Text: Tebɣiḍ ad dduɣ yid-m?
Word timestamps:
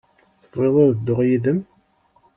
Tebɣiḍ 0.41 0.75
ad 0.83 0.89
dduɣ 0.93 1.19
yid-m? 1.27 1.59